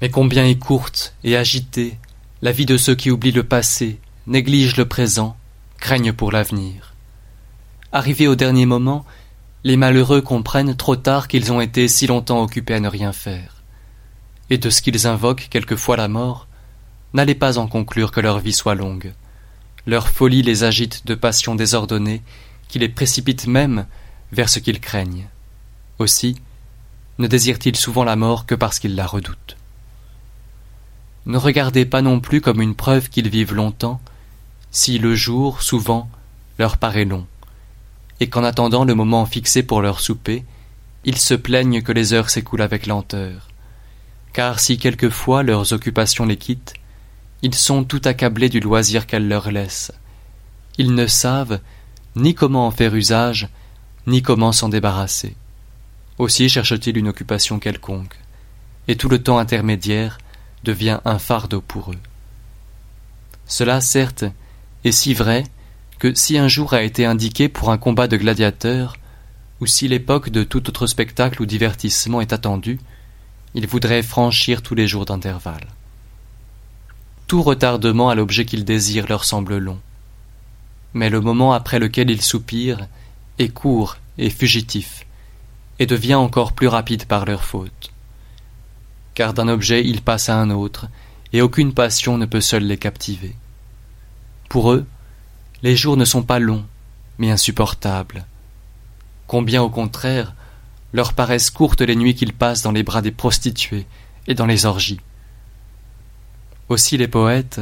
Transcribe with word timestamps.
Mais 0.00 0.10
combien 0.10 0.44
est 0.46 0.58
courte 0.58 1.14
et 1.24 1.36
agitée 1.36 1.98
la 2.40 2.52
vie 2.52 2.66
de 2.66 2.76
ceux 2.76 2.94
qui 2.94 3.10
oublient 3.10 3.32
le 3.32 3.42
passé, 3.42 3.98
négligent 4.26 4.76
le 4.76 4.86
présent, 4.86 5.36
craignent 5.78 6.12
pour 6.12 6.30
l'avenir. 6.30 6.94
Arrivés 7.90 8.28
au 8.28 8.36
dernier 8.36 8.64
moment, 8.64 9.04
les 9.64 9.76
malheureux 9.76 10.20
comprennent 10.20 10.76
trop 10.76 10.94
tard 10.94 11.26
qu'ils 11.26 11.52
ont 11.52 11.60
été 11.60 11.88
si 11.88 12.06
longtemps 12.06 12.42
occupés 12.42 12.74
à 12.74 12.80
ne 12.80 12.88
rien 12.88 13.12
faire. 13.12 13.62
Et 14.50 14.58
de 14.58 14.70
ce 14.70 14.82
qu'ils 14.82 15.06
invoquent 15.06 15.48
quelquefois 15.50 15.96
la 15.96 16.06
mort, 16.06 16.46
n'allez 17.12 17.34
pas 17.34 17.58
en 17.58 17.66
conclure 17.66 18.12
que 18.12 18.20
leur 18.20 18.38
vie 18.38 18.52
soit 18.52 18.76
longue. 18.76 19.12
Leur 19.86 20.08
folie 20.08 20.42
les 20.42 20.64
agite 20.64 21.06
de 21.06 21.14
passions 21.14 21.54
désordonnées 21.54 22.22
qui 22.68 22.78
les 22.78 22.88
précipitent 22.88 23.46
même 23.46 23.86
vers 24.30 24.48
ce 24.48 24.58
qu'ils 24.58 24.80
craignent. 24.80 25.28
Aussi, 25.98 26.36
ne 27.18 27.26
désirent-ils 27.26 27.76
souvent 27.76 28.04
la 28.04 28.14
mort 28.14 28.46
que 28.46 28.54
parce 28.54 28.78
qu'ils 28.78 28.94
la 28.94 29.06
redoutent. 29.06 29.56
Ne 31.28 31.36
regardez 31.36 31.84
pas 31.84 32.00
non 32.00 32.20
plus 32.20 32.40
comme 32.40 32.62
une 32.62 32.74
preuve 32.74 33.10
qu'ils 33.10 33.28
vivent 33.28 33.54
longtemps, 33.54 34.00
si 34.70 34.98
le 34.98 35.14
jour, 35.14 35.62
souvent, 35.62 36.08
leur 36.58 36.78
paraît 36.78 37.04
long, 37.04 37.26
et 38.18 38.30
qu'en 38.30 38.44
attendant 38.44 38.86
le 38.86 38.94
moment 38.94 39.26
fixé 39.26 39.62
pour 39.62 39.82
leur 39.82 40.00
souper, 40.00 40.44
ils 41.04 41.18
se 41.18 41.34
plaignent 41.34 41.82
que 41.82 41.92
les 41.92 42.14
heures 42.14 42.30
s'écoulent 42.30 42.62
avec 42.62 42.86
lenteur. 42.86 43.48
Car 44.32 44.58
si 44.58 44.78
quelquefois 44.78 45.42
leurs 45.42 45.74
occupations 45.74 46.24
les 46.24 46.38
quittent, 46.38 46.72
ils 47.42 47.54
sont 47.54 47.84
tout 47.84 48.00
accablés 48.06 48.48
du 48.48 48.60
loisir 48.60 49.06
qu'elles 49.06 49.28
leur 49.28 49.50
laissent. 49.50 49.92
Ils 50.78 50.94
ne 50.94 51.06
savent 51.06 51.60
ni 52.16 52.34
comment 52.34 52.66
en 52.66 52.70
faire 52.70 52.94
usage, 52.94 53.48
ni 54.06 54.22
comment 54.22 54.52
s'en 54.52 54.70
débarrasser. 54.70 55.36
Aussi 56.16 56.48
cherchent-ils 56.48 56.96
une 56.96 57.08
occupation 57.08 57.58
quelconque, 57.58 58.16
et 58.88 58.96
tout 58.96 59.10
le 59.10 59.22
temps 59.22 59.38
intermédiaire 59.38 60.16
devient 60.64 61.00
un 61.04 61.18
fardeau 61.18 61.60
pour 61.60 61.92
eux. 61.92 61.98
Cela, 63.46 63.80
certes, 63.80 64.24
est 64.84 64.92
si 64.92 65.14
vrai 65.14 65.44
que 65.98 66.14
si 66.14 66.38
un 66.38 66.48
jour 66.48 66.74
a 66.74 66.82
été 66.82 67.04
indiqué 67.04 67.48
pour 67.48 67.70
un 67.70 67.78
combat 67.78 68.06
de 68.06 68.16
gladiateurs, 68.16 68.96
ou 69.60 69.66
si 69.66 69.88
l'époque 69.88 70.30
de 70.30 70.44
tout 70.44 70.68
autre 70.68 70.86
spectacle 70.86 71.42
ou 71.42 71.46
divertissement 71.46 72.20
est 72.20 72.32
attendue, 72.32 72.78
ils 73.54 73.66
voudraient 73.66 74.02
franchir 74.02 74.62
tous 74.62 74.74
les 74.74 74.86
jours 74.86 75.04
d'intervalle. 75.04 75.66
Tout 77.26 77.42
retardement 77.42 78.08
à 78.08 78.14
l'objet 78.14 78.44
qu'ils 78.44 78.64
désirent 78.64 79.08
leur 79.08 79.24
semble 79.24 79.58
long. 79.58 79.78
Mais 80.94 81.10
le 81.10 81.20
moment 81.20 81.52
après 81.52 81.78
lequel 81.78 82.10
ils 82.10 82.22
soupirent 82.22 82.86
est 83.38 83.48
court 83.48 83.96
et 84.16 84.30
fugitif, 84.30 85.06
et 85.78 85.86
devient 85.86 86.14
encore 86.14 86.52
plus 86.52 86.68
rapide 86.68 87.06
par 87.06 87.24
leur 87.24 87.44
faute. 87.44 87.90
Car 89.18 89.34
d'un 89.34 89.48
objet 89.48 89.84
ils 89.84 90.00
passent 90.00 90.28
à 90.28 90.36
un 90.36 90.48
autre, 90.50 90.86
et 91.32 91.42
aucune 91.42 91.74
passion 91.74 92.18
ne 92.18 92.24
peut 92.24 92.40
seule 92.40 92.62
les 92.62 92.76
captiver. 92.76 93.34
Pour 94.48 94.70
eux, 94.70 94.86
les 95.64 95.74
jours 95.74 95.96
ne 95.96 96.04
sont 96.04 96.22
pas 96.22 96.38
longs, 96.38 96.64
mais 97.18 97.32
insupportables. 97.32 98.26
Combien 99.26 99.60
au 99.60 99.70
contraire 99.70 100.34
leur 100.92 101.14
paraissent 101.14 101.50
courtes 101.50 101.80
les 101.80 101.96
nuits 101.96 102.14
qu'ils 102.14 102.32
passent 102.32 102.62
dans 102.62 102.70
les 102.70 102.84
bras 102.84 103.02
des 103.02 103.10
prostituées 103.10 103.86
et 104.28 104.34
dans 104.34 104.46
les 104.46 104.66
orgies. 104.66 105.00
Aussi 106.68 106.96
les 106.96 107.08
poètes, 107.08 107.60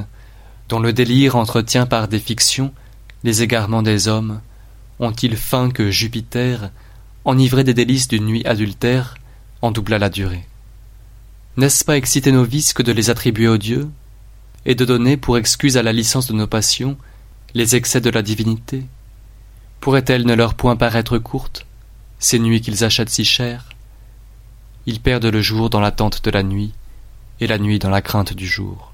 dont 0.69 0.81
le 0.81 0.93
délire 0.93 1.37
entretient 1.37 1.87
par 1.87 2.07
des 2.07 2.21
fictions 2.21 2.75
les 3.25 3.41
égarements 3.41 3.83
des 3.83 4.09
hommes, 4.09 4.43
ont-ils 4.99 5.39
faim 5.39 5.71
que 5.71 5.91
Jupiter, 5.91 6.69
enivré 7.25 7.65
des 7.65 7.73
délices 7.73 8.09
d'une 8.09 8.27
nuit 8.27 8.45
adultère, 8.45 9.15
en 9.63 9.71
doubla 9.71 9.99
la 9.99 10.11
durée. 10.11 10.45
N'est-ce 11.57 11.87
pas 11.87 11.97
exciter 11.97 12.33
nos 12.33 12.45
vices 12.45 12.75
que 12.75 12.83
de 12.83 12.93
les 12.93 13.09
attribuer 13.09 13.49
aux 13.49 13.57
dieux, 13.57 13.89
et 14.67 14.75
de 14.75 14.85
donner 14.85 15.17
pour 15.17 15.39
excuse 15.39 15.79
à 15.79 15.83
la 15.83 15.93
licence 15.93 16.27
de 16.27 16.35
nos 16.35 16.47
passions 16.47 16.99
les 17.55 17.77
excès 17.77 18.03
de 18.03 18.11
la 18.11 18.21
divinité? 18.21 18.85
Pourraient-elles 19.81 20.27
ne 20.27 20.35
leur 20.35 20.53
point 20.53 20.77
paraître 20.77 21.17
courtes, 21.17 21.65
ces 22.19 22.39
nuits 22.39 22.61
qu'ils 22.61 22.85
achètent 22.85 23.09
si 23.09 23.25
cher 23.25 23.71
Ils 24.85 25.01
perdent 25.01 25.25
le 25.25 25.41
jour 25.41 25.71
dans 25.71 25.81
l'attente 25.81 26.23
de 26.25 26.31
la 26.31 26.43
nuit, 26.43 26.75
et 27.41 27.47
la 27.47 27.59
nuit 27.59 27.79
dans 27.79 27.91
la 27.91 28.03
crainte 28.03 28.35
du 28.35 28.47
jour. 28.47 28.93